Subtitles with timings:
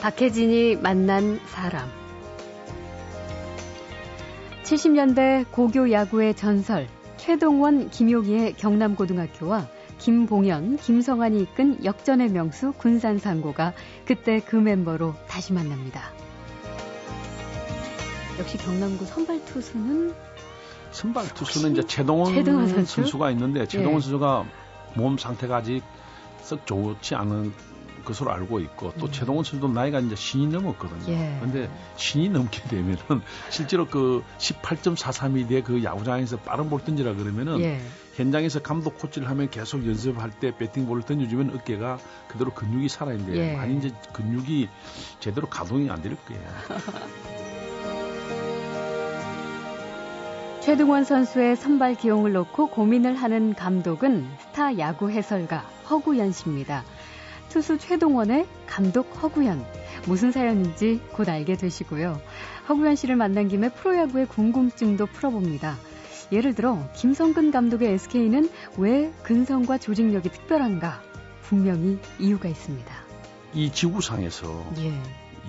[0.00, 1.86] 박혜진이 만난 사람.
[4.64, 6.88] 70년대 고교 야구의 전설,
[7.18, 9.66] 최동원, 김용희의 경남고등학교와
[9.98, 13.74] 김봉현, 김성환이 이끈 역전의 명수 군산상고가
[14.06, 16.10] 그때 그 멤버로 다시 만납니다.
[18.38, 20.14] 역시 경남고 선발 투수는
[20.92, 23.18] 선발 투수는 이제 최동원, 최동원 선수?
[23.18, 24.00] 가 있는데 최동원 예.
[24.00, 24.46] 선수가
[24.94, 25.82] 몸 상태가 아직
[26.40, 27.52] 썩 좋지 않은
[28.10, 29.12] 것으로 알고 있고 또 음.
[29.12, 31.12] 최동원 선수도 나이가 이제 신이 넘었거든요.
[31.12, 31.38] 예.
[31.40, 32.98] 근데 신이 넘게 되면은
[33.50, 37.80] 실제로 그 18.43이 그 야구장에서 빠른 볼 던지라 그러면은 예.
[38.16, 43.56] 현장에서 감독 코치를 하면 계속 연습할 때 배팅 볼을 던져주면 어깨가 그대로 근육이 살아있는데 예.
[43.56, 44.68] 많이 이제 근육이
[45.20, 46.42] 제대로 가동이 안 될 거예요.
[50.60, 55.58] 최동원 선수의 선발 기용을 놓고 고민을 하는 감독은 스타 야구 해설가
[55.90, 56.84] 허구연 씨입니다.
[57.50, 59.62] 투수 최동원의 감독 허구연.
[60.06, 62.20] 무슨 사연인지 곧 알게 되시고요.
[62.68, 65.76] 허구연 씨를 만난 김에 프로야구의 궁금증도 풀어봅니다.
[66.32, 71.02] 예를 들어 김성근 감독의 SK는 왜 근성과 조직력이 특별한가?
[71.42, 72.94] 분명히 이유가 있습니다.
[73.52, 74.94] 이 지구상에서 예.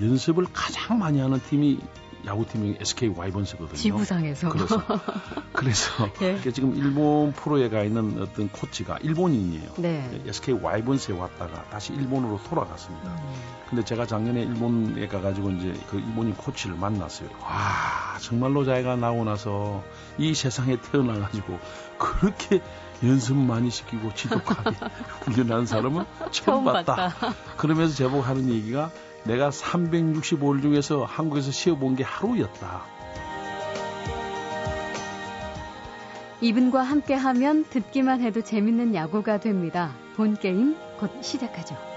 [0.03, 1.79] 연습을 가장 많이 하는 팀이
[2.25, 3.75] 야구팀이 SK 와이번스거든요.
[3.77, 4.50] 지구상에서.
[4.50, 4.83] 그래서
[5.53, 6.39] 그래서 예.
[6.52, 9.72] 지금 일본 프로에 가 있는 어떤 코치가 일본인이에요.
[9.78, 10.22] 네.
[10.28, 13.09] SK 와이번스에 왔다가 다시 일본으로 돌아갔습니다.
[13.11, 13.33] 음.
[13.69, 17.30] 근데 제가 작년에 일본에 가가지고 이제 그 일본인 코치를 만났어요.
[17.41, 19.83] 와 정말로 자기가 나오고 나서
[20.17, 21.59] 이 세상에 태어나가지고
[21.97, 22.61] 그렇게
[23.03, 24.75] 연습 많이 시키고 지독하게
[25.25, 26.95] 훈련하는 사람은 처음, 처음 봤다.
[26.95, 27.33] 봤다.
[27.58, 28.91] 그러면서 제목 하는 얘기가
[29.23, 32.81] 내가 365일 중에서 한국에서 쉬어본 게 하루였다.
[36.41, 39.91] 이분과 함께 하면 듣기만 해도 재밌는 야구가 됩니다.
[40.16, 41.91] 본 게임 곧 시작하죠.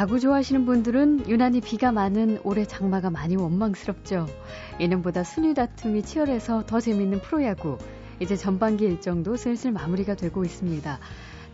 [0.00, 4.24] 야구 좋아하시는 분들은 유난히 비가 많은 올해 장마가 많이 원망스럽죠.
[4.80, 7.76] 예년보다 순위 다툼이 치열해서 더 재밌는 프로야구.
[8.18, 10.98] 이제 전반기 일정도 슬슬 마무리가 되고 있습니다.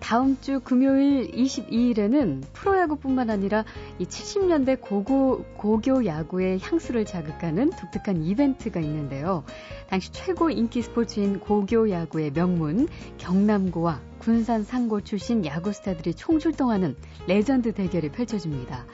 [0.01, 3.65] 다음 주 금요일 22일에는 프로야구뿐만 아니라
[3.99, 9.45] 이 70년대 고고, 고교 야구의 향수를 자극하는 독특한 이벤트가 있는데요.
[9.89, 16.97] 당시 최고 인기 스포츠인 고교 야구의 명문 경남고와 군산 상고 출신 야구 스타들이 총출동하는
[17.27, 18.85] 레전드 대결이 펼쳐집니다.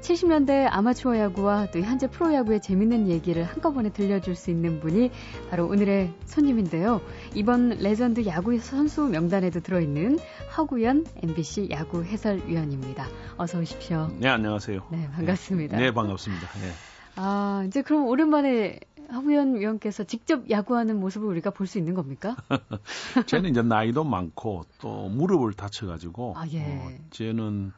[0.00, 5.10] 70년대 아마추어 야구와 또 현재 프로야구의 재밌는 얘기를 한꺼번에 들려줄 수 있는 분이
[5.50, 7.00] 바로 오늘의 손님인데요.
[7.34, 10.18] 이번 레전드 야구 선수 명단에도 들어있는
[10.56, 13.06] 허구연 MBC 야구 해설위원입니다.
[13.36, 14.10] 어서 오십시오.
[14.18, 14.86] 네, 안녕하세요.
[14.90, 15.76] 네, 반갑습니다.
[15.76, 16.46] 네, 반갑습니다.
[16.46, 16.70] 네.
[17.16, 18.78] 아, 이제 그럼 오랜만에
[19.10, 22.36] 허구연 위원께서 직접 야구하는 모습을 우리가 볼 수 있는 겁니까?
[23.26, 26.62] 저는 이제 나이도 많고 또 무릎을 다쳐가지고 아, 예.
[26.62, 27.72] 어, 저는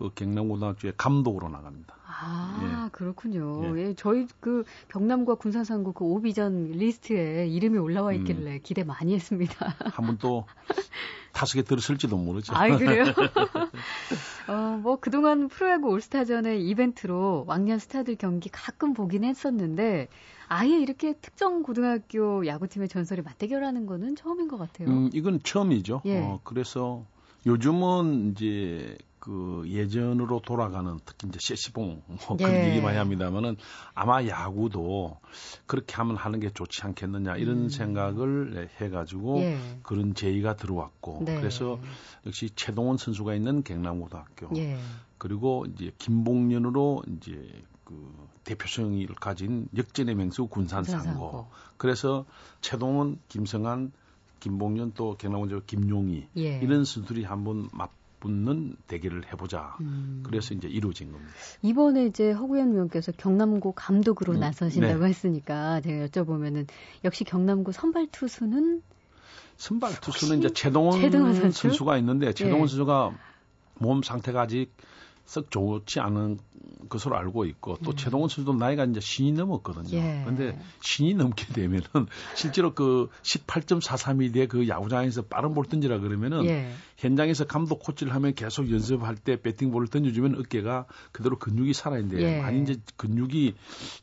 [0.00, 1.94] 그 경남고등학교에 감독으로 나갑니다.
[2.06, 2.90] 아, 예.
[2.90, 3.76] 그렇군요.
[3.76, 3.88] 예.
[3.88, 3.94] 예.
[3.94, 8.60] 저희 그 경남과 군산상고 그 OB전 리스트에 이름이 올라와 있길래 음.
[8.62, 9.54] 기대 많이 했습니다.
[9.92, 10.46] 한번 또
[11.32, 12.54] 타석에 들어설지도 모르죠.
[12.54, 13.04] 아, 그래요?
[14.48, 20.08] 어, 뭐 그동안 프로야구 올스타전의 이벤트로 왕년 스타들 경기 가끔 보긴 했었는데
[20.48, 24.88] 아예 이렇게 특정 고등학교 야구팀의 전설이 맞대결하는 거는 처음인 것 같아요.
[24.88, 26.02] 음, 이건 처음이죠.
[26.06, 26.20] 예.
[26.20, 27.04] 어, 그래서
[27.46, 32.70] 요즘은 이제 그 예전으로 돌아가는 특히 이제 세시봉 뭐 그런 예.
[32.70, 33.56] 얘기 많이 합니다만은
[33.94, 35.18] 아마 야구도
[35.66, 37.68] 그렇게 하면 하는 게 좋지 않겠느냐 이런 음.
[37.68, 39.58] 생각을 해가지고 예.
[39.82, 41.38] 그런 제의가 들어왔고 네.
[41.38, 41.78] 그래서
[42.26, 44.78] 역시 최동원 선수가 있는 경남고등학교 예.
[45.18, 52.24] 그리고 이제 김봉년으로 이제 그 대표성을 가진 역전의 맹수 군산상고 그래서
[52.62, 53.92] 최동원, 김성한,
[54.40, 56.58] 김봉년 또 경남고등학교 김용희 예.
[56.60, 59.76] 이런 선수들이 한번 맞 붙는 대결을 해보자.
[59.80, 60.22] 음.
[60.24, 61.32] 그래서 이제 이루어진 겁니다.
[61.62, 64.40] 이번에 이제 허구현 위원께서 경남고 감독으로 음.
[64.40, 65.08] 나서신다고 네.
[65.08, 66.68] 했으니까 제가 여쭤보면은
[67.04, 68.82] 역시 경남고 선발 투수는
[69.56, 71.62] 선발 투수는 이제 최동원, 최동원 선수?
[71.62, 72.68] 선수가 있는데 최동원 예.
[72.68, 73.12] 선수가
[73.78, 74.72] 몸 상태가 아직
[75.30, 76.38] 썩 좋지 않은
[76.88, 77.96] 것으로 알고 있고 또 음.
[77.96, 79.96] 최동원 선수도 나이가 이제 신이 넘었거든요.
[79.96, 80.22] 예.
[80.26, 81.86] 근데 신이 넘게 되면은
[82.34, 86.72] 실제로 그 18.43이 돼그 야구장에서 빠른 볼 던지라 그러면은 예.
[86.96, 92.42] 현장에서 감독 코치를 하면 계속 연습할 때 배팅 볼을 던져주면 어깨가 그대로 근육이 살아있는데 예.
[92.42, 93.54] 많이 이제 근육이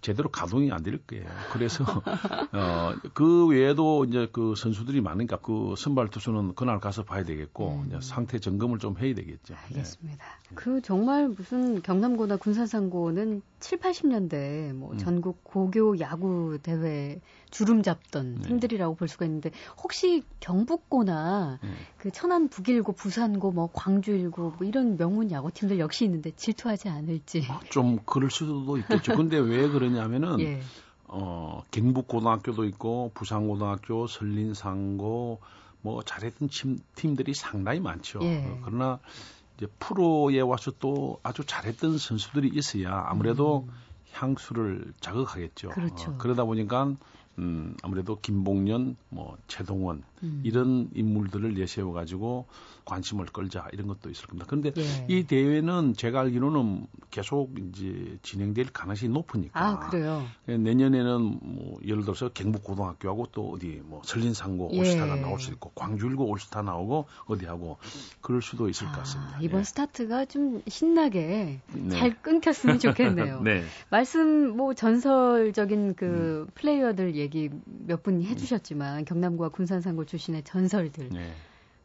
[0.02, 1.26] 제대로 가동이 안 될 거예요.
[1.52, 1.84] 그래서
[2.54, 7.88] 어, 그 외에도 이제 그 선수들이 많으니까 그 선발 투수는 그날 가서 봐야 되겠고 음.
[7.88, 9.56] 이제 상태 점검을 좀 해야 되겠죠.
[9.66, 10.24] 알겠습니다.
[10.24, 10.56] 네.
[10.56, 14.98] 그 정말 정말 무슨 경남고나 군산상고는 7, 80년대 뭐 음.
[14.98, 17.20] 전국 고교 야구 대회
[17.50, 18.42] 주름 잡던 네.
[18.42, 19.50] 팀들이라고 볼 수가 있는데
[19.82, 21.70] 혹시 경북고나 네.
[21.98, 27.48] 그 천안 북일고 부산고 뭐 광주일고 뭐 이런 명문 야구 팀들 역시 있는데 질투하지 않을지.
[27.50, 29.16] 아, 좀 그럴 수도 있겠죠.
[29.16, 30.62] 근데 왜 그러냐면은 예.
[31.06, 35.40] 어, 경북고등학교도 있고 부산고등학교, 설린상고
[35.82, 38.20] 뭐 잘했던 팀, 팀들이 상당히 많죠.
[38.22, 38.44] 예.
[38.46, 39.00] 어, 그러나
[39.58, 43.74] 이제 프로에 와서 또 아주 잘했던 선수들이 있어야 아무래도 음.
[44.14, 45.70] 향수를 자극하겠죠.
[45.70, 46.12] 그렇죠.
[46.12, 46.96] 어, 그러다 보니까
[47.40, 50.42] 음, 아무래도 김봉년, 뭐 최동원 음.
[50.44, 52.48] 이런 인물들을 내세워 가지고
[52.86, 54.46] 관심을 끌자 이런 것도 있을 겁니다.
[54.48, 55.06] 그런데 예.
[55.08, 59.60] 이 대회는 제가 알기로는 계속 이제 진행될 가능성이 높으니까.
[59.60, 60.26] 아, 그래요.
[60.48, 64.80] 예, 내년에는 뭐 예를 들어서 경북고등학교하고 또 어디 뭐 설린상고 예.
[64.80, 67.78] 올스타가 나올 수 있고 광주일고 올스타 나오고 어디하고
[68.22, 69.38] 그럴 수도 있을 아, 것 같습니다.
[69.42, 69.64] 이번 예.
[69.66, 71.90] 스타트가 좀 신나게 네.
[71.90, 73.42] 잘 끊겼으면 좋겠네요.
[73.46, 73.64] 네.
[73.90, 76.52] 말씀 뭐 전설적인 그 음.
[76.56, 77.50] 플레이어들 얘기
[77.86, 81.10] 몇 분 해주셨지만 경남고와 군산상고 출신의 전설들.
[81.10, 81.34] 네.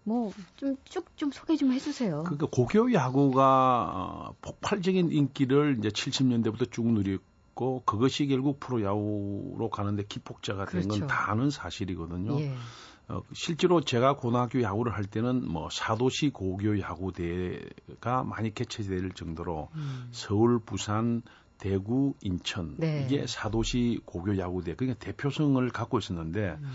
[0.04, 2.24] 뭐좀 쭉좀 좀 소개 좀 해주세요.
[2.24, 10.04] 그러니까 고교 야구가 어, 폭발적인 인기를 이제 70년대부터 쭉 누렸고 그것이 결국 프로 야구로 가는데
[10.04, 11.30] 기폭자가 된 건다 그렇죠.
[11.30, 12.40] 아는 사실이거든요.
[12.40, 12.54] 예.
[13.08, 19.69] 어, 실제로 제가 고등학교 야구를 할 때는 뭐 사도시 고교 야구 대회가 많이 개최될 정도로
[19.74, 20.08] 음.
[20.12, 21.22] 서울, 부산,
[21.62, 23.06] 대구, 인천 네.
[23.06, 26.70] 이게 사도시 고교 야구대 그러니까 대표성을 갖고 있었는데 음.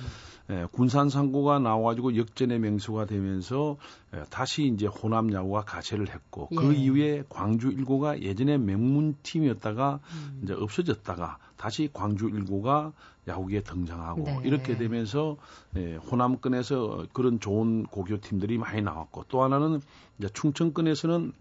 [0.50, 3.76] 예, 군산 상고가 나와가지고 역전의 명수가 되면서
[4.16, 6.68] 예, 다시 이제 호남 야구가 가세를 했고 그 예.
[6.68, 10.40] 그 이후에 광주 일고가 예전에 명문 팀이었다가 음.
[10.44, 12.94] 이제 없어졌다가 다시 광주 일고가
[13.28, 14.40] 야구에 등장하고 네.
[14.46, 15.36] 이렇게 되면서
[15.76, 19.82] 예, 호남권에서 그런 좋은 고교 팀들이 많이 나왔고 또 하나는
[20.18, 21.34] 이제 충청권에서는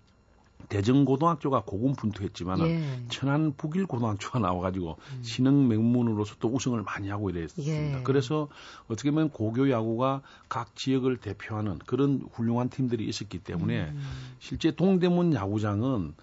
[0.69, 2.82] 대전고등학교가 고군분투했지만 예.
[3.08, 5.23] 천안 북일고등학교가 나와가지고 음.
[5.23, 7.73] 신흥 명문으로서 또 우승을 많이 하고 이랬습니다.
[7.73, 8.03] 예.
[8.03, 8.49] 그래서
[8.88, 14.03] 어떻게 보면 고교 야구가 각 지역을 대표하는 그런 훌륭한 팀들이 있었기 때문에 음.
[14.41, 16.14] 실제 동대문 야구장은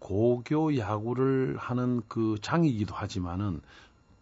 [0.00, 3.60] 고교 야구를 하는 그 장이기도 하지만은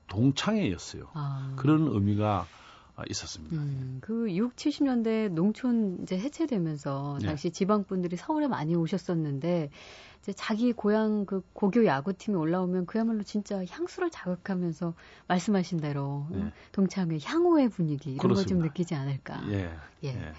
[0.09, 1.09] 동창회였어요.
[1.15, 1.55] 아.
[1.57, 2.60] 그런 의미가 아,
[3.09, 3.57] 있었습니다.
[3.57, 7.27] 음, 그 6, 70년대 농촌 이제 해체되면서 네.
[7.27, 9.71] 당시 지방 분들이 서울에 많이 오셨었는데
[10.23, 14.95] 이제 자기 고향 그 고교 야구팀이 올라오면 그야말로 진짜 향수를 자극하면서
[15.29, 16.53] 말씀하신 대로 네.
[16.73, 19.43] 동창회 향후의 분위기 이런 걸 좀 느끼지 않을까.
[19.51, 19.71] 예.
[20.05, 20.09] 예.
[20.09, 20.33] 예.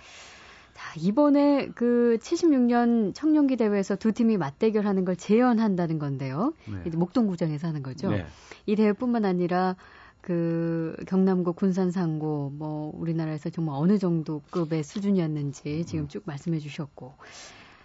[0.74, 6.54] 자, 이번에 그 76년 청룡기 대회에서 두 팀이 맞대결하는 걸 재현한다는 건데요.
[6.68, 6.90] 네.
[6.90, 8.10] 목동구장에서 하는 거죠.
[8.10, 8.26] 네.
[8.66, 9.76] 이 대회뿐만 아니라
[10.22, 17.14] 그 경남고 군산상고 뭐 우리나라에서 정말 어느 정도 급의 수준이었는지 지금 쭉 말씀해 주셨고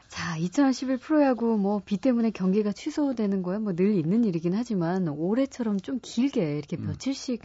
[0.08, 5.78] 자 2011 프로야구 뭐 비 때문에 경기가 취소되는 거야 뭐 늘 있는 일이긴 하지만 올해처럼
[5.80, 6.86] 좀 길게 이렇게 음.
[6.86, 7.42] 며칠씩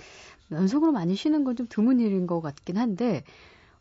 [0.51, 3.23] 연속으로 많이 쉬는 건 좀 드문 일인 것 같긴 한데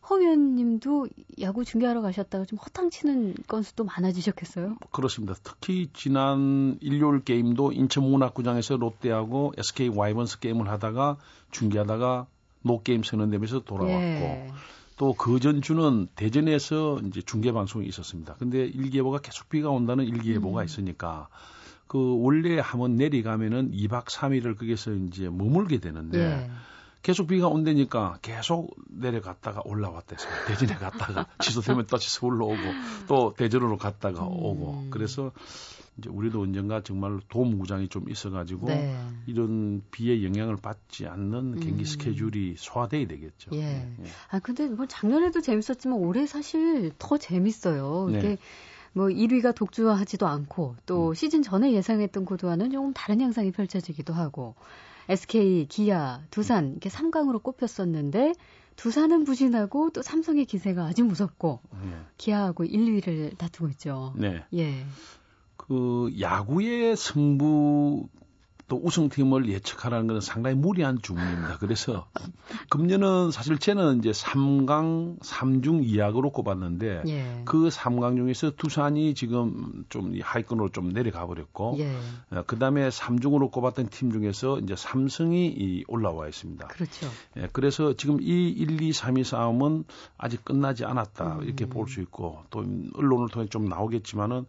[0.09, 1.07] 허 의원님도
[1.41, 4.77] 야구 중계하러 가셨다가 좀 허탕치는 건수도 많아지셨겠어요?
[4.91, 5.35] 그렇습니다.
[5.43, 11.17] 특히 지난 일요일 게임도 인천문학구장에서 롯데하고 SK 와이번스 게임을 하다가
[11.51, 12.27] 중계하다가
[12.63, 14.51] 노게임 선언되면서 돌아왔고 예.
[14.97, 18.35] 또그 전주는 대전에서 이제 중계 방송이 있었습니다.
[18.35, 20.65] 근데 일기예보가 계속 비가 온다는 일기예보가 음.
[20.65, 21.27] 있으니까
[21.87, 26.51] 그 원래 한번 내리가면은 2박 3일을 거기서 이제 머물게 되는데 예.
[27.01, 30.19] 계속 비가 온다니까 계속 내려갔다가 올라왔대요.
[30.47, 32.57] 대전에 갔다가 취소되면 다시 서울로 오고
[33.07, 34.89] 또 대전으로 갔다가 오고 음.
[34.91, 35.31] 그래서
[35.97, 38.95] 이제 우리도 언젠가 정말 도움구장이 좀 있어가지고 네.
[39.25, 41.85] 이런 비의 영향을 받지 않는 경기 음.
[41.85, 43.51] 스케줄이 소화돼야 되겠죠.
[43.53, 43.59] 예.
[43.59, 44.05] 예.
[44.29, 48.07] 아 근데 뭐 작년에도 재밌었지만 올해 사실 더 재밌어요.
[48.09, 48.37] 이게 네.
[48.93, 51.13] 뭐 1위가 독주하지도 않고 또 음.
[51.13, 54.55] 시즌 전에 예상했던 구도와는 조금 다른 양상이 펼쳐지기도 하고
[55.09, 58.33] SK, 기아, 두산 이렇게 3강으로 꼽혔었는데
[58.75, 61.97] 두산은 부진하고 또 삼성의 기세가 아주 무섭고 네.
[62.17, 64.13] 기아하고 1, 2위를 다투고 있죠.
[64.17, 64.43] 네.
[64.53, 64.85] 예.
[65.57, 68.07] 그 야구의 승부
[68.71, 71.57] 또 우승팀을 예측하라는 것은 상당히 무리한 주문입니다.
[71.59, 72.07] 그래서
[72.69, 77.41] 금년은 사실 쟤는 이제 3강 3중 2약으로 꼽았는데 예.
[77.43, 81.93] 그 3강 중에서 두산이 지금 좀 하위권으로 좀 내려가 버렸고 예.
[82.29, 86.65] 어, 그다음에 3중으로 꼽았던 팀 중에서 이제 삼성이 올라와 있습니다.
[86.67, 87.07] 그렇죠.
[87.35, 89.83] 예, 그래서 지금 이 1, 2, 3위 싸움은
[90.17, 91.39] 아직 끝나지 않았다.
[91.39, 91.43] 음.
[91.43, 92.59] 이렇게 볼 수 있고 또
[92.95, 94.45] 언론을 통해 좀 나오겠지만은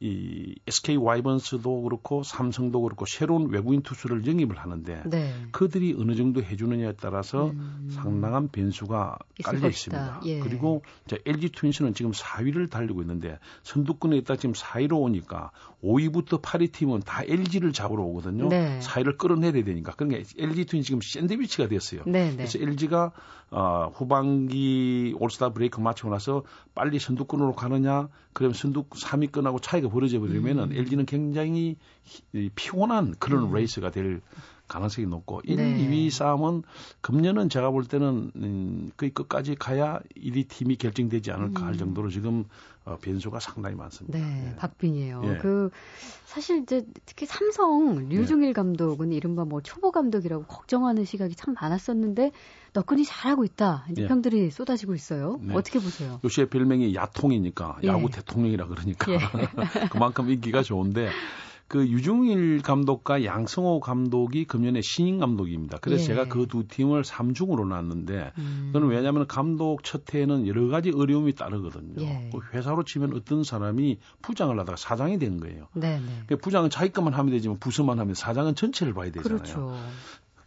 [0.00, 5.34] 이 SK 와이번스도 그렇고 삼성도 그렇고 새로운 외국인 투수를 영입을 하는데 네.
[5.50, 7.88] 그들이 어느 정도 해주느냐에 따라서 음.
[7.90, 10.20] 상당한 변수가 깔려 있습니다.
[10.26, 10.38] 예.
[10.38, 15.50] 그리고 이제 LG 트윈스는 지금 4위를 달리고 있는데 선두권에 있다 지금 4위로 오니까
[15.82, 18.48] 5위부터 8위 팀은 다 LG를 잡으러 오거든요.
[18.48, 18.78] 네.
[18.80, 22.02] 4위를 끌어내야 되니까 그러니까 LG 트윈스 지금 샌드위치가 됐어요.
[22.06, 22.36] 네, 네.
[22.36, 23.12] 그래서 LG가
[23.50, 26.42] 어, 후반기 올스타 브레이크 마치고 나서
[26.74, 30.72] 빨리 선두권으로 가느냐, 그러면 선두 3위권하고 차이 가 벌어져 버리면은 음.
[30.72, 31.76] LG는 굉장히
[32.54, 33.54] 피곤한 그런 음.
[33.54, 34.20] 레이스가 될
[34.68, 35.78] 가능성이 높고 1, 네.
[35.78, 36.62] 2위 싸움은
[37.00, 41.66] 금년은 제가 볼 때는 음, 거의 끝까지 가야 1위 팀이 결정되지 않을까 음.
[41.66, 42.44] 할 정도로 지금
[42.88, 44.18] 어, 변수가 상당히 많습니다.
[44.18, 44.56] 네, 예.
[44.56, 45.22] 박빙이에요.
[45.24, 45.38] 예.
[45.38, 45.70] 그
[46.24, 48.52] 사실 이제 특히 삼성 류중일 예.
[48.52, 52.32] 감독은 이른바 뭐 초보 감독이라고 걱정하는 시각이 참 많았었는데
[52.72, 53.86] 너끈히 잘하고 있다.
[53.90, 54.08] 이제 예.
[54.08, 55.38] 평들이 쏟아지고 있어요.
[55.42, 55.54] 네.
[55.54, 56.18] 어떻게 보세요?
[56.24, 58.16] 요시의 별명이 야통이니까 야구 예.
[58.16, 59.18] 대통령이라 그러니까 예.
[59.90, 61.10] 그만큼 인기가 좋은데
[61.68, 65.78] 그 유중일 감독과 양성호 감독이 금년에 신인 감독입니다.
[65.80, 66.06] 그래서 예.
[66.06, 68.70] 제가 그 두 팀을 3중으로 놨는데 음.
[68.72, 72.02] 그는 왜냐하면 감독 첫 해에는 여러 가지 어려움이 따르거든요.
[72.02, 72.30] 예.
[72.32, 75.68] 그 회사로 치면 어떤 사람이 부장을 하다가 사장이 된 거예요.
[75.74, 76.02] 네네.
[76.28, 76.36] 네.
[76.36, 79.38] 부장은 자기 것만 하면 되지만 부서만 하면 사장은 전체를 봐야 되잖아요.
[79.38, 79.76] 그렇죠.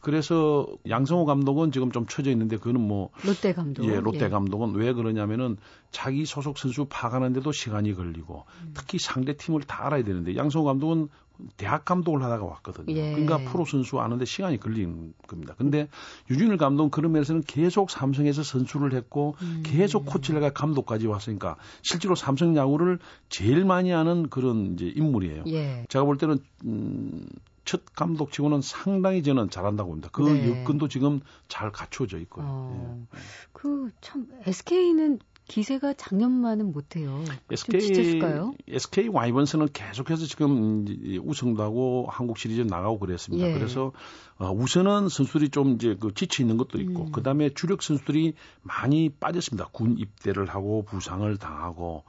[0.01, 4.29] 그래서 양성호 감독은 지금 좀 처져 있는데 그거는 뭐 롯데 감독 예 롯데 예.
[4.29, 5.57] 감독은 왜 그러냐면은
[5.91, 8.71] 자기 소속 선수 파가는데도 시간이 걸리고 음.
[8.73, 11.09] 특히 상대 팀을 다 알아야 되는데 양성호 감독은
[11.57, 12.95] 대학 감독을 하다가 왔거든요.
[12.95, 13.11] 예.
[13.11, 15.55] 그러니까 프로 선수 아는데 시간이 걸리는 겁니다.
[15.57, 15.87] 근데
[16.29, 19.63] 유준일 감독은 그런 면에서는 계속 삼성에서 선수를 했고 음.
[19.65, 25.43] 계속 코치를 가 감독까지 왔으니까 실제로 삼성 야구를 제일 많이 하는 그런 이제 인물이에요.
[25.47, 25.85] 예.
[25.89, 27.25] 제가 볼 때는 음,
[27.65, 30.09] 첫 감독치고는 상당히 저는 잘한다고 봅니다.
[30.11, 30.61] 그 네.
[30.61, 32.45] 여건도 지금 잘 갖춰져 있고요.
[32.47, 33.19] 어, 예.
[33.53, 37.23] 그참 SK는 기세가 작년만은 못해요.
[37.51, 38.21] SK
[38.69, 40.85] SK 와이번스는 계속해서 지금
[41.23, 43.47] 우승도 하고 한국 시리즈 나가고 그랬습니다.
[43.47, 43.53] 예.
[43.53, 43.91] 그래서
[44.37, 47.11] 어, 우선은 선수들이 좀 이제 그 지쳐 있는 것도 있고 음.
[47.11, 49.69] 그 다음에 주력 선수들이 많이 빠졌습니다.
[49.73, 52.05] 군 입대를 하고 부상을 당하고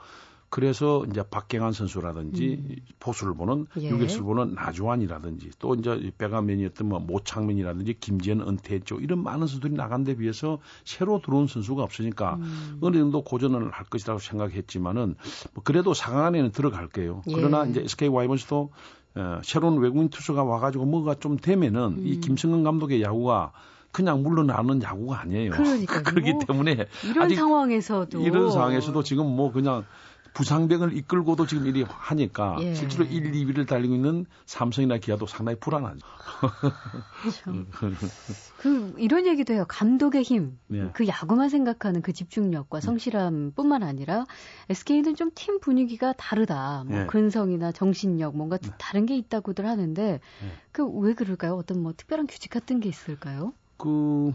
[0.52, 2.76] 그래서 이제 박경환 선수라든지 음.
[3.00, 3.88] 포수를 보는 예.
[3.88, 8.97] 유격수를 보는 나주환이라든지 또 이제 백암면이었던 뭐 모창면이라든지 김지현 은퇴했죠.
[9.00, 12.78] 이런 많은 선수들이 나간 데 비해서 새로 들어온 선수가 없으니까 음.
[12.82, 15.14] 어느 정도 고전을 할 것이라고 생각했지만은
[15.54, 17.23] 뭐 그래도 상황 안에는 들어갈 게요.
[17.28, 17.32] 예.
[17.32, 18.73] 그러나 이제 SK 와이번스도
[19.14, 22.06] 어, 새로운 외국인 투수가 와가지고 뭐가 좀 되면은 음.
[22.06, 23.52] 이 김승근 감독의 야구가
[23.90, 25.52] 그냥 물러나는 야구가 아니에요.
[25.52, 29.85] 그러니까 그렇기 때문에 이런 상황에서도 이런 상황에서도 지금 뭐 그냥
[30.35, 32.75] 부상병을 이끌고도 지금 이리 하니까 예.
[32.75, 36.07] 실제로 1, 2위를 달리고 있는 삼성이나 기아도 상당히 불안하죠.
[38.59, 39.65] 그 이런 얘기도 해요.
[39.69, 40.91] 감독의 힘, 예.
[40.93, 42.87] 그 야구만 생각하는 그 집중력과 네.
[42.87, 44.25] 성실함뿐만 아니라
[44.69, 46.85] SK는 좀 팀 분위기가 다르다.
[46.87, 47.07] 뭐 예.
[47.07, 48.71] 근성이나 정신력 뭔가 네.
[48.79, 50.21] 다른 게 있다고들 하는데 예.
[50.73, 51.55] 그왜 그럴까요?
[51.55, 53.53] 어떤 뭐 특별한 규칙 같은 게 있을까요?
[53.77, 54.33] 그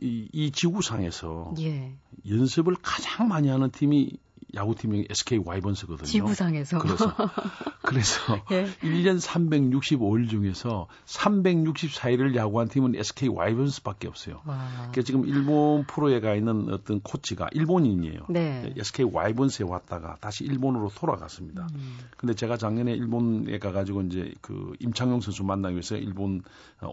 [0.00, 1.92] 이, 이 지구상에서 예.
[2.28, 4.18] 연습을 가장 많이 하는 팀이
[4.54, 6.06] 야구팀이 SK 와이번스거든요.
[6.06, 6.78] 지구상에서.
[6.78, 7.14] 그래서
[7.82, 8.66] 그래서 예.
[8.82, 14.40] 1년 365일 중에서 364일을 야구한 팀은 SK 와이번스밖에 없어요.
[14.44, 18.26] 그러니까 지금 일본 프로에 가 있는 어떤 코치가 일본인이에요.
[18.28, 18.72] 네.
[18.76, 21.66] SK 와이번스에 왔다가 다시 일본으로 돌아갔습니다.
[21.74, 21.98] 음.
[22.16, 26.42] 근데 제가 작년에 일본에 가가지고 이제 그 임창용 선수 만나기 위해서 일본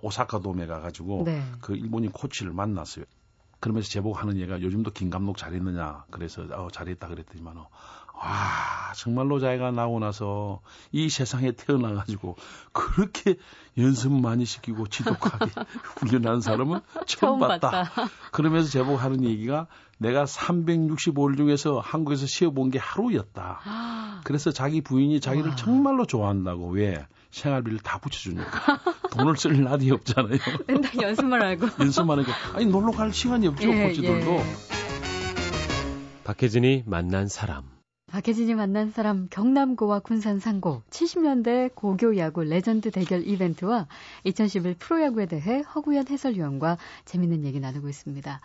[0.01, 1.43] 오사카 돔에 가가지고 네.
[1.61, 3.05] 그 일본인 코치를 만났어요.
[3.59, 6.05] 그러면서 제보고 하는 얘가 요즘도 김 감독 잘했느냐.
[6.11, 7.69] 그래서 어, 잘했다 그랬더니만 어,
[8.15, 10.61] 와 정말로 자기가 나오고 나서
[10.91, 12.35] 이 세상에 태어나가지고
[12.73, 13.35] 그렇게
[13.77, 15.51] 연습 많이 시키고 지독하게
[15.99, 17.69] 훈련하는 사람은 처음, 처음 봤다.
[17.69, 18.09] 봤다.
[18.31, 23.61] 그러면서 제보하는 얘기가 내가 365일 중에서 한국에서 쉬어본 게 하루였다.
[23.63, 24.21] 아.
[24.23, 25.55] 그래서 자기 부인이 자기를 와.
[25.55, 28.79] 정말로 좋아한다고 왜 생활비를 다 부쳐주니까
[29.11, 30.39] 돈을 쓸 날이 없잖아요.
[30.67, 31.67] 맨날 연습만 하고.
[31.83, 34.31] 연습만 하니까 아니 놀러 갈 시간이 없죠 예, 코치들도.
[34.31, 34.43] 예.
[36.23, 37.63] 박혜진이 만난 사람.
[38.11, 43.87] 박혜진이 만난 사람 경남고와 군산 상고 70년대 고교 야구 레전드 대결 이벤트와
[44.23, 48.41] 2011 프로야구에 대해 허구연 해설위원과 재밌는 얘기 나누고 있습니다.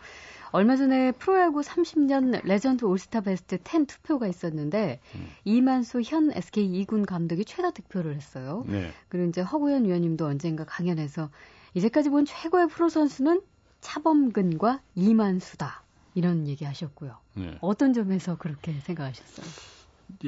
[0.55, 5.27] 얼마 전에 프로야구 30년 레전드 올스타 베스트 10 투표가 있었는데 음.
[5.45, 8.65] 이만수 현 SK 2군 감독이 최다 득표를 했어요.
[8.69, 8.93] 네.
[9.09, 11.29] 그리고 이제 허구연 위원님도 언젠가 강연에서
[11.75, 13.43] 이제까지 본 최고의 프로 선수는
[13.81, 15.83] 차범근과 이만수다.
[16.15, 17.17] 이런 얘기 하셨고요.
[17.35, 17.59] 네.
[17.61, 19.45] 어떤 점에서 그렇게 생각하셨어요?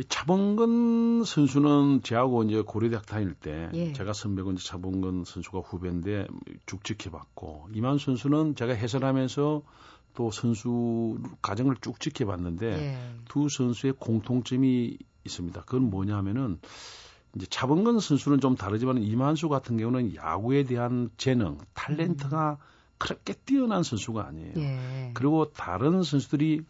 [0.09, 3.93] 차범근 선수는 제하고 이제 고려대학 다닐 때 예.
[3.93, 6.27] 제가 선배고 이제 차범근 선수가 후배인데
[6.67, 9.63] 쭉 지켜봤고 이만 선수는 제가 해설하면서
[10.17, 12.99] 또 선수 과정을 쭉 지켜봤는데 예.
[13.29, 15.61] 두 선수의 공통점이 있습니다.
[15.63, 16.59] 그건 뭐냐면은
[17.37, 22.57] 이제 차범근 선수는 좀 다르지만 이만수 같은 경우는 야구에 대한 재능, 탤런트가 음.
[22.99, 24.53] 그렇게 뛰어난 선수가 아니에요.
[24.57, 25.11] 예.
[25.13, 26.63] 그리고 다른 선수들이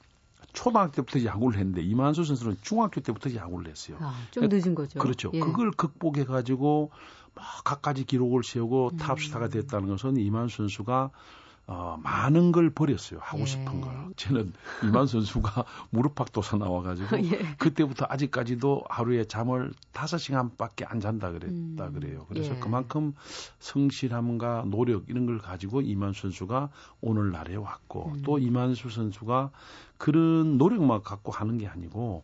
[0.53, 3.97] 초등학교 때부터 야구를 했는데 이만수 선수는 중학교 때부터 야구를 했어요.
[4.01, 4.99] 아, 좀 늦은 거죠.
[4.99, 5.31] 그렇죠.
[5.35, 5.39] 예.
[5.39, 6.91] 그걸 극복해 가지고
[7.35, 8.97] 막 갖가지 기록을 세우고 음.
[8.97, 11.11] 탑스타가 됐다는 것은 이만수 선수가
[11.69, 13.19] 어, 많은 걸 버렸어요.
[13.21, 13.47] 하고 예.
[13.47, 13.93] 싶은 걸.
[14.15, 14.53] 저는
[14.85, 17.57] 이만 선수가 무릎팍도사 나와가지고 예.
[17.59, 21.93] 그때부터 아직까지도 하루에 잠을 다섯 시간밖에 안 잔다 그랬다 음.
[21.93, 22.25] 그래요.
[22.29, 22.59] 그래서 예.
[22.61, 23.15] 그만큼
[23.59, 26.71] 성실함과 노력 이런 걸 가지고 이만 선수가
[27.01, 28.23] 오늘날에 왔고 음.
[28.25, 29.51] 또 이만수 선수가
[29.99, 32.23] 그런 노력만 갖고 하는 게 아니고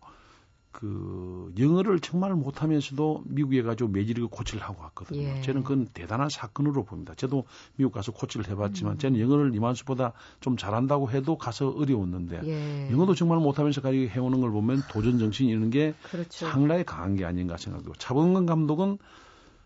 [0.73, 5.21] 그 영어를 정말 못하면서도 미국에 가지고 매지리그 코치를 하고 왔거든요.
[5.23, 5.41] 예.
[5.43, 7.15] 저는 그건 대단한 사건으로 봅니다.
[7.15, 7.45] 저도
[7.77, 8.99] 미국 가서 코치를 해봤지만 음.
[8.99, 12.91] 저는 영어를 이만수보다 좀 잘한다고 해도 가서 어려웠는데 예.
[12.91, 16.49] 영어도 정말 못하면서 가지고 해오는 걸 보면 도전 정신이 있는 게 그렇죠.
[16.49, 18.99] 상당히 강한 게 아닌가 생각하고 차범근 감독은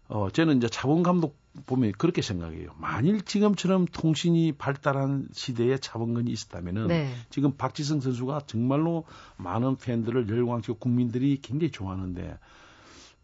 [0.09, 2.71] 어, 저는 이제 차범 감독 보면 그렇게 생각해요.
[2.79, 7.11] 만일 지금처럼 통신이 발달한 시대에 차범근이 있었다면은 네.
[7.31, 9.05] 지금 박지성 선수가 정말로
[9.39, 12.39] 많은 팬들을 열광시키고 국민들이 굉장히 좋아하는데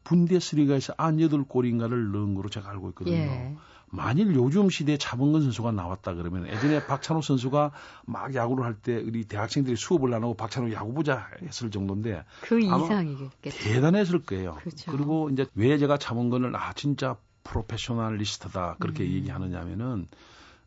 [0.05, 3.17] 분데스리가에서 안 여덟 골인가를 넣은 거로 제가 알고 있거든요.
[3.17, 3.57] 예.
[3.95, 7.73] 만일 요즘 시대에 차범근 선수가 나왔다 그러면 예전에 박찬호 선수가
[8.07, 12.59] 막 야구를 할 때 우리 대학생들이 수업을 안 하고 박찬호 야구 보자 했을 정도인데 그
[12.59, 13.31] 이상이겠죠.
[13.43, 14.55] 대단했을 거예요.
[14.55, 14.91] 그렇죠.
[14.91, 19.11] 그리고 이제 왜 제가 차범근을 아 진짜 프로페셔널리스트다 그렇게 음.
[19.11, 20.07] 얘기하느냐면은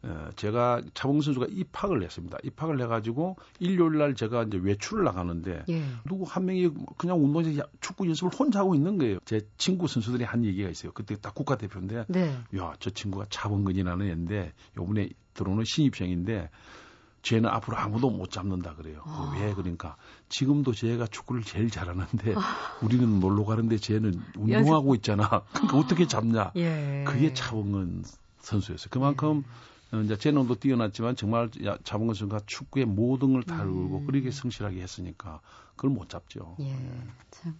[0.05, 2.37] 어, 제가 차범근 선수가 입학을 했습니다.
[2.43, 5.83] 입학을 해가지고 일요일 날 제가 이제 외출을 나가는데 예.
[6.07, 9.17] 누구 한 명이 그냥 운동장에서 축구 연습을 혼자 하고 있는 거예요.
[9.25, 10.91] 제 친구 선수들이 한 얘기가 있어요.
[10.91, 12.37] 그때 딱 국가대표인데, 네.
[12.57, 16.51] 야, 저 친구가 차범근이라는 애인데 요번에 들어오는 신입생인데
[17.25, 19.01] 쟤는 앞으로 아무도 못 잡는다 그래요.
[19.03, 19.35] 아.
[19.35, 19.97] 왜 그러니까
[20.29, 22.41] 지금도 쟤가 축구를 제일 잘하는데 아.
[22.83, 25.41] 우리는 놀러 가는데 쟤는 운동하고 있잖아.
[25.51, 26.51] 그러니까 어떻게 잡냐?
[26.55, 27.03] 예.
[27.07, 28.03] 그게 차범근
[28.41, 28.89] 선수였어요.
[28.91, 29.43] 그만큼
[29.91, 29.97] 예.
[29.97, 31.49] 어, 이제 재능도 뛰어났지만 정말
[31.83, 34.05] 잡은 것은가 축구의 모든 걸 다루고 음.
[34.05, 35.41] 그렇게 성실하게 했으니까
[35.75, 36.55] 그걸 못 잡죠.
[36.59, 37.07] 예, 예.
[37.31, 37.59] 참.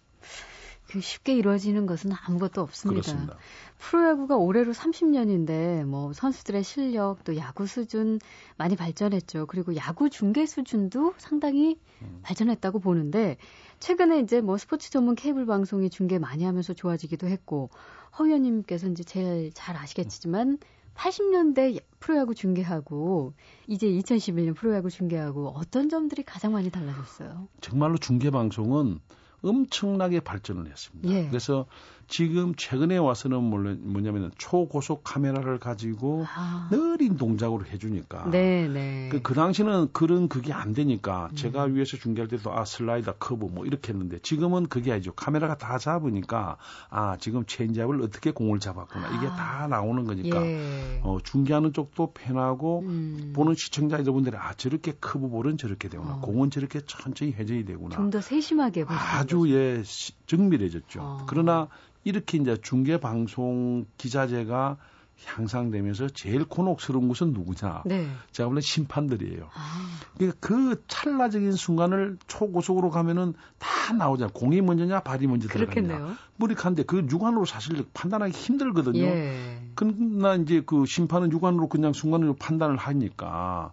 [0.95, 3.01] 그 쉽게 이루어지는 것은 아무것도 없습니다.
[3.01, 3.37] 그렇습니다.
[3.79, 8.21] 프로야구가 올해로 30년인데 뭐 선수들의 실력 또 야구 수준
[8.55, 9.45] 많이 발전했죠.
[9.47, 12.19] 그리고 야구 중계 수준도 상당히 음.
[12.21, 13.35] 발전했다고 보는데
[13.81, 17.69] 최근에 이제 뭐 스포츠 전문 케이블 방송이 중계 많이 하면서 좋아지기도 했고
[18.17, 20.59] 허 의원님께서 이제 제일 잘 아시겠지만
[20.93, 23.33] 80년대 프로야구 중계하고
[23.67, 27.49] 이제 2011년 프로야구 중계하고 어떤 점들이 가장 많이 달라졌어요?
[27.59, 29.01] 정말로 중계 방송은
[29.43, 31.09] 엄청나게 발전을 했습니다.
[31.09, 31.27] 예.
[31.27, 31.65] 그래서
[32.07, 36.67] 지금 최근에 와서는 물론 뭐냐면 초고속 카메라를 가지고 아.
[36.71, 38.29] 느린 동작으로 해주니까.
[38.31, 39.09] 네, 네.
[39.11, 41.35] 그, 그 당시는 그런 그게 안 되니까 음.
[41.35, 45.13] 제가 위에서 중계할 때도 아 슬라이더 커브 뭐 이렇게 했는데 지금은 그게 아니죠.
[45.13, 46.57] 카메라가 다 잡으니까
[46.89, 49.35] 아 지금 체인지업을 어떻게 공을 잡았구나 이게 아.
[49.35, 50.99] 다 나오는 거니까 예.
[51.03, 53.33] 어, 중계하는 쪽도 편하고 음.
[53.35, 56.21] 보는 시청자 여러분들이 아 저렇게 커브 볼은 저렇게 되구나 어.
[56.21, 57.95] 공은 저렇게 천천히 회전이 되구나.
[57.95, 59.83] 좀 더 세심하게 아주 예
[60.27, 60.99] 정밀해졌죠.
[61.01, 61.25] 어.
[61.27, 61.67] 그러나
[62.05, 64.77] 이렇게 이제 중계 방송 기자재가
[65.23, 67.83] 향상되면서 제일 곤혹스러운 것은 누구냐?
[67.85, 68.07] 네.
[68.31, 69.49] 제가 보는 심판들이에요.
[69.53, 69.99] 아.
[70.15, 74.33] 그러니까 그 찰나적인 순간을 초고속으로 가면은 다 나오잖아요.
[74.33, 76.15] 공이 먼저냐, 발이 먼저 들어가냐.
[76.35, 79.01] 무리한데 그 육안으로 사실 판단하기 힘들거든요.
[79.01, 79.61] 예.
[79.73, 83.71] 그러나 이제 그 심판은 육안으로 그냥 순간으로 판단을 하니까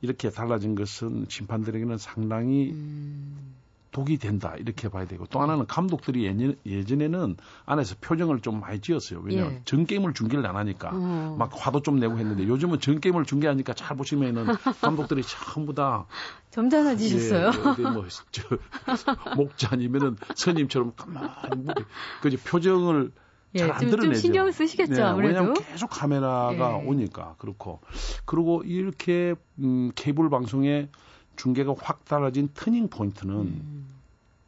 [0.00, 3.54] 이렇게 달라진 것은 심판들에게는 상당히 음.
[3.94, 9.20] 독이 된다 이렇게 봐야 되고 또 하나는 감독들이 예전, 예전에는 안에서 표정을 좀 많이 지었어요.
[9.22, 9.60] 왜냐하면 예.
[9.64, 11.36] 전 게임을 중계를 안 하니까 어.
[11.38, 14.46] 막 화도 좀 내고 했는데 요즘은 전 게임을 중계하니까 잘 보시면은
[14.82, 16.06] 감독들이 전부 다
[16.50, 17.52] 점잖아지셨어요.
[17.78, 18.42] 예, 뭐, 저,
[19.36, 21.66] 목자 아니면은 스님처럼 가만히
[22.20, 23.12] 그 표정을
[23.54, 24.02] 예, 잘안 드러내죠.
[24.02, 25.28] 좀 신경 쓰시겠죠, 네, 아무래도.
[25.34, 26.84] 왜냐하면 계속 카메라가 예.
[26.84, 27.80] 오니까 그렇고
[28.24, 30.88] 그리고 이렇게 음, 케이블 방송에
[31.36, 33.93] 중계가 확 달라진 터닝 포인트는 음.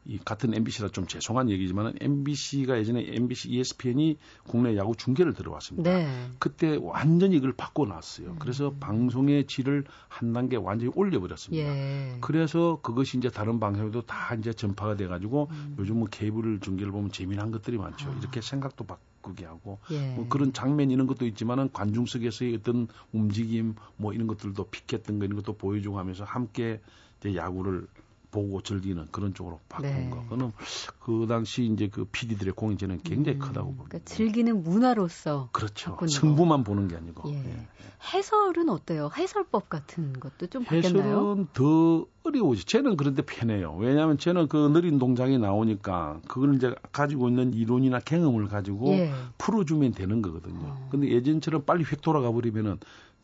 [0.08, 5.90] 이 같은 MBC라 좀 죄송한 얘기지만 MBC가 예전에 MBC ESPN이 국내 야구 중계를 들어왔습니다.
[5.90, 6.30] 네.
[6.38, 8.28] 그때 완전히 이걸 바꿔놨어요.
[8.28, 8.36] 음.
[8.38, 11.64] 그래서 방송의 질을 한 단계 완전히 올려버렸습니다.
[11.66, 12.18] 예.
[12.20, 15.76] 그래서 그것이 이제 다른 방송에도 다 이제 전파가 돼가지고 음.
[15.78, 18.08] 요즘은 뭐 케이블 중계를 보면 재미난 것들이 많죠.
[18.08, 18.16] 아.
[18.20, 20.14] 이렇게 생각도 바꾸게 하고 예.
[20.14, 25.36] 뭐 그런 장면 이런 것도 있지만은 관중석에서의 어떤 움직임 뭐 이런 것들도 피켓 등거 이런
[25.36, 26.80] 것도 보여주고 하면서 함께
[27.18, 27.88] 이제 야구를
[28.30, 30.10] 보고 즐기는 그런 쪽으로 바꾼 네.
[30.10, 30.24] 거.
[30.28, 30.52] 그는
[31.00, 33.84] 그 당시 이제 그 PD들의 공연제는 굉장히 음, 크다고 봅니다.
[33.88, 35.96] 그러니까 즐기는 문화로서 그렇죠.
[36.06, 37.30] 승부만 보는 게 아니고.
[37.30, 37.34] 예.
[37.34, 37.66] 예.
[38.12, 39.10] 해설은 어때요?
[39.16, 41.02] 해설법 같은 것도 좀 바뀌었나요?
[41.02, 42.64] 해설은 더 어려우지.
[42.64, 43.74] 쟤는 그런데 편해요.
[43.78, 49.12] 왜냐하면 쟤는 그 느린 동작이 나오니까 그걸 이제 가지고 있는 이론이나 경험을 가지고 예.
[49.38, 50.66] 풀어주면 되는 거거든요.
[50.66, 50.88] 어.
[50.90, 52.78] 근데 예전처럼 빨리 휙 돌아가 버리면은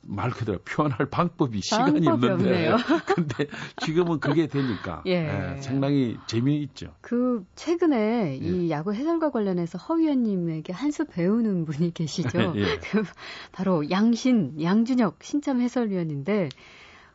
[0.05, 2.75] 말 그대로 표현할 방법이 시간이 없는데
[3.07, 3.47] 근데
[3.85, 5.57] 지금은 그게 되니까 예.
[5.57, 6.93] 예, 상당히 재미있죠.
[7.01, 8.47] 그 최근에 예.
[8.47, 12.53] 이 야구 해설과 관련해서 허 위원님에게 한 수 배우는 분이 계시죠.
[12.57, 12.79] 예.
[12.91, 13.05] 그
[13.53, 16.49] 바로 양신 양준혁 신참 해설위원인데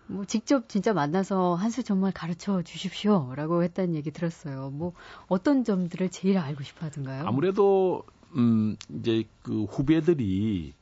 [0.10, 4.69] 뭐 직접 진짜 만나서 한 수 정말 가르쳐 주십시오라고 했다는 얘기 들었어요.
[4.73, 4.93] 뭐
[5.28, 7.26] 어떤 점들을 제일 알고 싶어 하던가요?
[7.28, 8.04] 아무래도
[8.36, 10.73] 음 이제 그 후배들이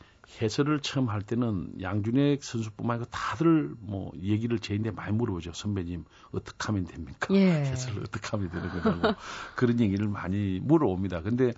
[0.42, 5.54] 해설을 처음 할 때는 양준혁 선수뿐만 아니라 다들 뭐 얘기를 제인데 많이 물어보죠.
[5.54, 7.28] 선배님 어떻게 하면 됩니까?
[7.32, 7.66] 예.
[7.72, 9.20] 해설을 어떻게 하면 되는 거냐고
[9.56, 11.22] 그런 얘기를 많이 물어옵니다.
[11.22, 11.54] 근데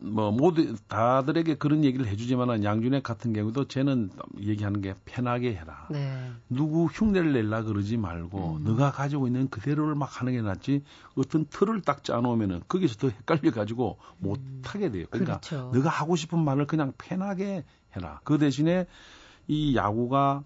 [0.00, 5.88] 뭐 모두 다들에게 그런 얘기를 해주지만은 양준혁 같은 경우도 쟤는 얘기하는 게 편하게 해라.
[5.90, 6.30] 네.
[6.48, 8.64] 누구 흉내를 낼라 그러지 말고 음.
[8.64, 10.84] 너가 가지고 있는 그대로를 막 하는 게 낫지
[11.16, 14.62] 어떤 틀을 딱 짜놓으면은 거기서 더 헷갈려 가지고 못 음.
[14.64, 15.06] 하게 돼요.
[15.10, 15.72] 그러니까 그렇죠.
[15.74, 17.64] 너가 하고 싶은 말을 그냥 편하게
[17.96, 18.20] 해라.
[18.22, 18.86] 그 대신에
[19.48, 20.44] 이 야구가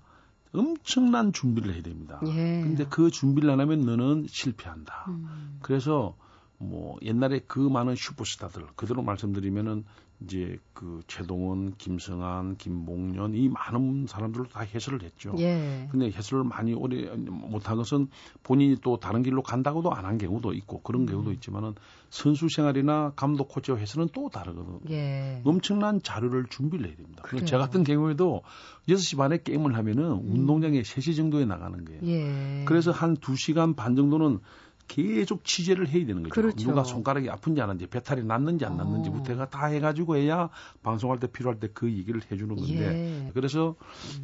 [0.55, 2.21] 엄청난 준비를 해야 됩니다.
[2.27, 2.63] 예.
[2.63, 5.07] 근데 그 준비를 안 하면 너는 실패한다.
[5.09, 5.59] 음.
[5.61, 6.15] 그래서
[6.63, 9.85] 뭐 옛날에 그 많은 슈퍼스타들 그대로 말씀드리면은
[10.25, 15.35] 이제 그 최동원, 김성한, 김봉년 이 많은 사람들도 다 해설을 했죠.
[15.39, 15.89] 예.
[15.91, 18.09] 근데 해설을 많이 오래 못한 것은
[18.45, 21.07] 본인이 또 다른 길로 간다고도 안 한 경우도 있고 그런 음.
[21.07, 21.75] 경우도 있지만은
[22.11, 24.81] 선수 생활이나 감독 코치와 해설은 또 다르거든요.
[24.91, 25.41] 예.
[25.45, 27.23] 엄청난 자료를 준비를 해야 됩니다.
[27.25, 28.43] 그래서 제 같은 경우에도
[28.89, 30.33] 6시 반에 게임을 하면은 음.
[30.33, 32.01] 운동장에 3시 정도에 나가는 거예요.
[32.05, 32.65] 예.
[32.67, 34.41] 그래서 한 2시간 반 정도는
[34.89, 36.35] 계속 취재를 해야 되는 거죠.
[36.35, 36.69] 그렇죠.
[36.69, 39.49] 누가 손가락이 아픈지 안 하는지 배탈이 났는지 안 났는지부터가 어.
[39.49, 40.51] 다 해가지고 해야
[40.83, 43.31] 방송할 때 필요할 때 그 얘기를 해주는 건데 예.
[43.33, 43.75] 그래서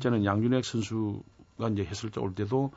[0.01, 2.73] 저는 양준혁 선수가 이제 했을 때 올 때도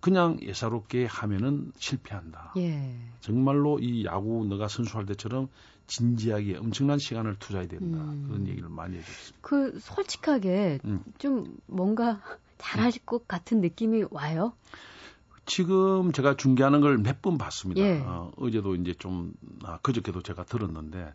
[0.00, 2.52] 그냥 예사롭게 하면은 실패한다.
[2.58, 2.94] 예.
[3.20, 5.48] 정말로 이 야구 너가 선수할 때처럼
[5.88, 7.98] 진지하게 엄청난 시간을 투자해야 된다.
[7.98, 8.24] 음.
[8.28, 9.38] 그런 얘기를 많이 해줬습니다.
[9.40, 11.02] 그 솔직하게 음.
[11.18, 12.20] 좀 뭔가
[12.58, 14.52] 잘하실 것 같은 느낌이 와요?
[15.46, 17.80] 지금 제가 중계하는 걸 몇 번 봤습니다.
[17.82, 18.00] 예.
[18.04, 19.32] 어, 어제도 이제 좀
[19.64, 21.14] 아, 그저께도 제가 들었는데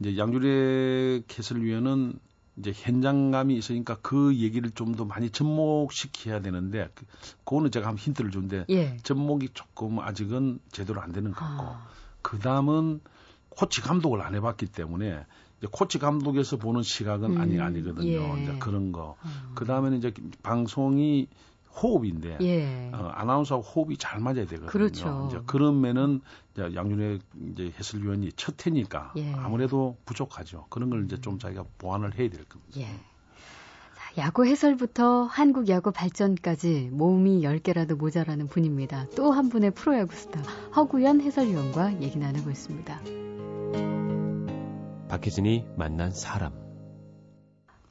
[0.00, 2.18] 이제 양주래 해설위원은
[2.58, 7.06] 이제 현장감이 있으니까 그 얘기를 좀 더 많이 접목시켜야 되는데 그,
[7.44, 8.96] 그거는 제가 한번 힌트를 준데 예.
[9.02, 11.86] 접목이 조금 아직은 제대로 안 되는 것 같고 아.
[12.20, 13.00] 그 다음은
[13.48, 15.24] 코치 감독을 안 해봤기 때문에
[15.58, 18.06] 이제 코치 감독에서 보는 시각은 음, 아니 아니거든요.
[18.38, 18.42] 예.
[18.42, 19.16] 이제 그런 거.
[19.24, 19.52] 음.
[19.54, 21.28] 그 다음에는 이제 방송이
[21.80, 22.90] 호흡인데 예.
[22.92, 24.66] 어, 아나운서하고 호흡이 잘 맞아야 되거든요.
[24.66, 25.28] 그렇죠.
[25.30, 26.20] 이제 그런 면은
[26.52, 27.20] 이제 양준혁
[27.52, 29.32] 이제 해설위원이 첫 해니까 예.
[29.34, 30.66] 아무래도 부족하죠.
[30.68, 32.80] 그런 걸 이제 좀 자기가 보완을 해야 될 겁니다.
[32.80, 32.84] 예.
[32.84, 39.06] 자, 야구 해설부터 한국 야구 발전까지 몸이 10개라도 모자라는 분입니다.
[39.16, 40.40] 또 한 분의 프로야구 스타
[40.76, 43.00] 허구연 해설위원과 얘기 나누고 있습니다.
[45.08, 46.61] 박혜진이 만난 사람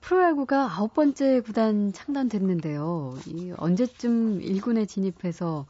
[0.02, 3.18] 프로야구가 아홉 번째 구단 창단됐는데요.
[3.28, 5.66] 이 언제쯤 1군에 진입해서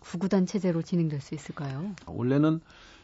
[0.00, 1.92] 9구단 체제로 진행될 수 있을까요?
[2.06, 2.60] 원래는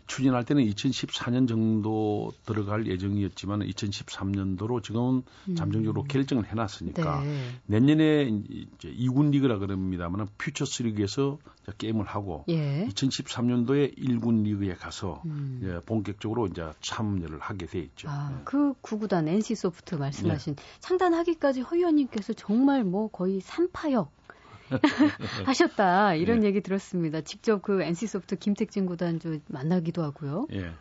[0.09, 5.55] 추진할 때는 2014년 정도 들어갈 예정이었지만 2013년도로 지금은 음.
[5.55, 7.41] 잠정적으로 결정을 해놨으니까 네.
[7.67, 11.39] 내년에 이제 2군 리그라 그럽니다만 퓨처스 리그에서
[11.77, 12.87] 게임을 하고 예.
[12.89, 15.61] 2013년도에 1군 리그에 가서 음.
[15.63, 18.09] 이제 본격적으로 이제 참여를 하게 돼 있죠.
[18.09, 18.41] 아, 네.
[18.45, 20.63] 그 구구단 NC 소프트 말씀하신 네.
[20.81, 24.18] 창단하기까지 허 의원님께서 정말 뭐 거의 산파역
[25.47, 26.49] 하셨다 이런 예.
[26.49, 27.21] 얘기 들었습니다.
[27.23, 30.47] 직접 그 NC 소프트 김택진 구단주 만나기도 하고요.
[30.53, 30.73] 예.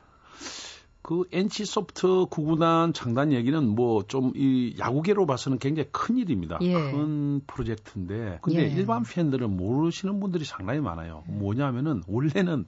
[1.01, 6.57] 그 NC 소프트 구구단 창단 얘기는 뭐 좀 이 야구계로 봐서는 굉장히 큰 일입니다.
[6.61, 6.73] 예.
[6.73, 8.67] 큰 프로젝트인데 근데 예.
[8.67, 11.23] 일반 팬들은 모르시는 분들이 상당히 많아요.
[11.27, 12.65] 뭐냐면은 원래는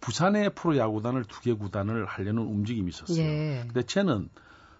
[0.00, 3.22] 부산의 프로 야구단을 두 개 구단을 하려는 움직임이 있었어요.
[3.22, 3.60] 예.
[3.66, 4.30] 근데 쟤는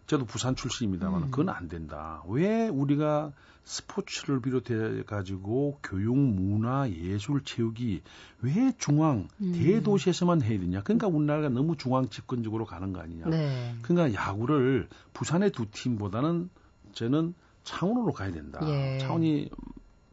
[0.07, 1.31] 저도 부산 출신입니다만 음.
[1.31, 2.23] 그건 안 된다.
[2.29, 3.33] 왜 우리가
[3.65, 8.03] 스포츠를 비롯해 가지고 교육, 문화, 예술, 체육이
[8.41, 9.53] 왜 중앙 음.
[9.53, 10.83] 대도시에서만 해야 되냐?
[10.83, 13.27] 그러니까 우리나라가 너무 중앙 집권적으로 가는 거 아니냐?
[13.27, 13.75] 네.
[13.83, 16.51] 그러니까 야구를 부산의 두 팀보다는
[16.93, 18.61] 저는 창원으로 가야 된다.
[18.65, 18.99] 예.
[18.99, 19.51] 창원이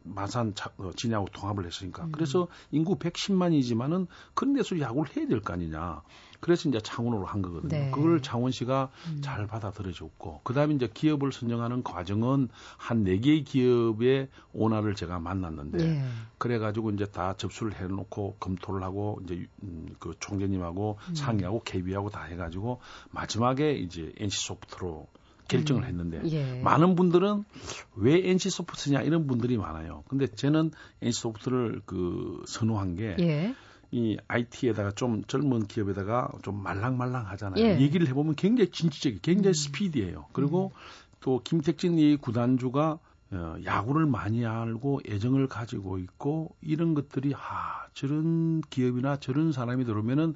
[0.04, 2.04] 마산 어, 진야하고 통합을 했으니까.
[2.04, 2.12] 음.
[2.12, 6.02] 그래서 인구 110만이지만은 그런 데서 야구를 해야 될 거 아니냐.
[6.40, 7.68] 그래서 이제 창원으로 한 거거든요.
[7.68, 7.90] 네.
[7.90, 9.20] 그걸 창원시가 음.
[9.22, 15.84] 잘 받아들여줬고, 그 다음에 이제 기업을 선정하는 과정은 한 네 개의 기업의 오너를 제가 만났는데,
[15.84, 16.02] 예.
[16.38, 21.14] 그래가지고 이제 다 접수를 해놓고 검토를 하고, 이제 음, 그 총재님하고 음.
[21.14, 25.08] 상의하고 KB하고 다 해가지고, 마지막에 이제 NC소프트로
[25.50, 25.88] 결정을 음.
[25.88, 26.60] 했는데 예.
[26.62, 27.44] 많은 분들은
[27.96, 30.04] 왜 NC 소프트냐 이런 분들이 많아요.
[30.08, 30.70] 근데 저는
[31.02, 33.54] NC 소프트를 그 선호한 게 예.
[33.92, 37.64] 이 IT에다가 좀 젊은 기업에다가 좀 말랑말랑 하잖아요.
[37.64, 37.80] 예.
[37.80, 39.54] 얘기를 해보면 굉장히 진취적이, 굉장히 음.
[39.54, 40.26] 스피디해요.
[40.32, 40.80] 그리고 음.
[41.20, 42.98] 또 김택진 이 구단주가
[43.32, 50.34] 어, 야구를 많이 알고 애정을 가지고 있고 이런 것들이 아 저런 기업이나 저런 사람이 들어오면은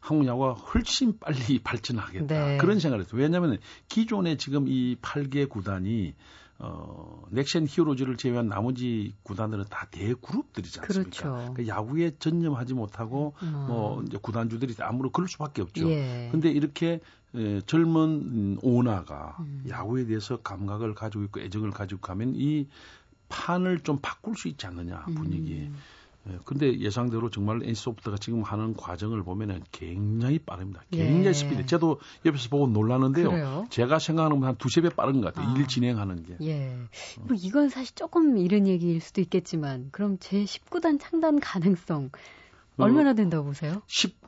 [0.00, 2.58] 한국 야구가 훨씬 빨리 발전하겠다 네.
[2.58, 3.20] 그런 생각을 했어요.
[3.20, 6.14] 왜냐하면 기존에 지금 이 8개 구단이
[6.58, 11.10] 어, 넥션 히어로즈를 제외한 나머지 구단들은 다 대그룹들이지 않습니까?
[11.10, 11.52] 그렇죠.
[11.52, 13.66] 그러니까 야구에 전념하지 못하고 음.
[13.68, 15.90] 뭐 이제 구단주들이 아무로 그럴 수밖에 없죠.
[15.90, 16.28] 예.
[16.32, 17.00] 근데 이렇게
[17.34, 19.64] 에, 젊은 오나가 음.
[19.68, 22.68] 야구에 대해서 감각을 가지고 있고 애정을 가지고 가면 이
[23.28, 25.68] 판을 좀 바꿀 수 있지 않느냐 분위기.
[25.68, 25.76] 음.
[26.28, 30.82] 예, 근데 예상대로 정말 NC소프트가 지금 하는 과정을 보면은 굉장히 빠릅니다.
[30.90, 31.32] 굉장히 예.
[31.32, 31.66] 스피드.
[31.66, 33.30] 저도 옆에서 보고 놀랐는데요.
[33.30, 33.66] 그래요?
[33.70, 35.52] 제가 생각하는 한 두세 배 빠른 것 같아요.
[35.52, 35.58] 아.
[35.58, 36.36] 일 진행하는 게.
[36.42, 36.76] 예.
[37.20, 42.10] 뭐 이건 사실 조금 이른 얘기일 수도 있겠지만 그럼 제 19단 창단 가능성
[42.78, 43.82] 얼마나 된다고 보세요?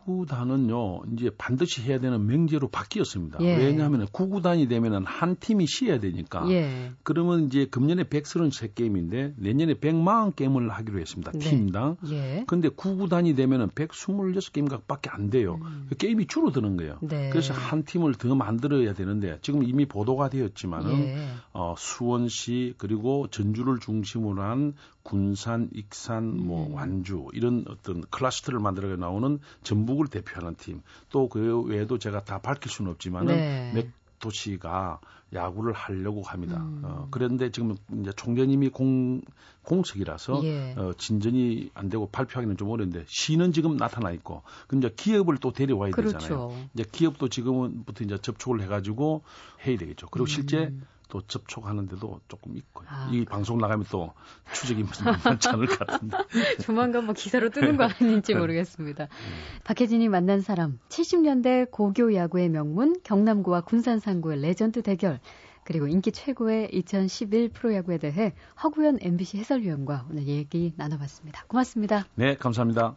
[0.09, 3.39] 19단은요, 이제 반드시 해야 되는 명제로 바뀌었습니다.
[3.43, 3.57] 예.
[3.57, 6.49] 왜냐하면 9구단이 되면은 한 팀이 쉬어야 되니까.
[6.51, 6.93] 예.
[7.03, 11.33] 그러면 이제 금년에 133게임인데 내년에 100만 게임을 하기로 했습니다.
[11.33, 11.39] 네.
[11.39, 11.97] 팀당.
[12.11, 12.45] 예.
[12.47, 15.59] 근데 9구단이 되면은 126게임각밖에 안 돼요.
[15.63, 15.87] 음.
[15.91, 16.99] 그 게임이 줄어드는 거예요.
[17.03, 17.31] 네.
[17.31, 21.29] 그래서 한 팀을 더 만들어야 되는데 지금 이미 보도가 되었지만은 예.
[21.53, 24.75] 어, 수원시 그리고 전주를 중심으로 한
[25.09, 26.75] 군산, 익산, 뭐 음.
[26.75, 30.83] 완주 이런 어떤 클러스터를 만들어 나오는 전북을 대표하는 팀.
[31.09, 33.73] 또 그 외에도 제가 다 밝힐 수는 없지만은 네.
[33.75, 33.87] 몇
[34.19, 35.01] 도시가
[35.33, 36.59] 야구를 하려고 합니다.
[36.59, 36.83] 음.
[36.85, 39.23] 어, 그런데 지금 이제 총재님이 공
[39.63, 40.75] 공석이라서 예.
[40.77, 45.93] 어, 진전이 안 되고 발표하기는 좀 어려운데 시는 지금 나타나 있고 근데 기업을 또 데려와야
[45.93, 46.19] 그렇죠.
[46.19, 46.53] 되잖아요.
[46.75, 49.23] 이제 기업도 지금부터 이제 접촉을 해가지고
[49.67, 50.09] 해야 되겠죠.
[50.11, 50.83] 그리고 실제 음.
[51.09, 52.87] 또 접촉하는데도 조금 있고요.
[52.89, 54.13] 아, 이 방송 나가면 또
[54.53, 54.85] 추적이
[55.25, 56.17] 많지 않을 것 같은데.
[56.63, 58.39] 조만간 뭐 기사로 뜨는 거 아닌지 네.
[58.39, 59.05] 모르겠습니다.
[59.05, 59.09] 음.
[59.65, 65.21] 박혜진이 만난 사람, 70년대 고교 야구의 명문 경남고와 군산 상고의 레전드 대결,
[65.65, 71.45] 그리고 인기 최고의 2011 프로야구에 대해 허구현 MBC 해설위원과 오늘 얘기 나눠봤습니다.
[71.47, 72.07] 고맙습니다.
[72.15, 72.97] 네, 감사합니다.